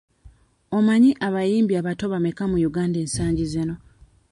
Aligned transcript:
Omanyi 0.77 1.11
abayimbi 1.27 1.73
abato 1.79 2.05
bameka 2.13 2.43
mu 2.51 2.57
Uganda 2.69 2.97
ensangi 3.03 3.43
zino? 3.51 3.75